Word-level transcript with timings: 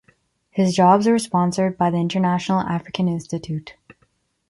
His 0.49 0.73
jobs 0.73 1.05
were 1.05 1.19
sponsored 1.19 1.77
by 1.77 1.91
the 1.91 1.97
International 1.97 2.61
African 2.61 3.07
Institute. 3.07 3.75